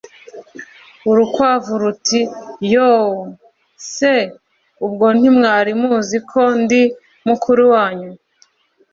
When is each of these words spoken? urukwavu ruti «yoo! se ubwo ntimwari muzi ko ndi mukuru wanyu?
urukwavu 1.09 1.73
ruti 1.81 2.21
«yoo! 2.73 3.11
se 3.93 4.13
ubwo 4.85 5.05
ntimwari 5.17 5.71
muzi 5.81 6.17
ko 6.29 6.41
ndi 6.61 6.81
mukuru 7.27 7.61
wanyu? 7.73 8.11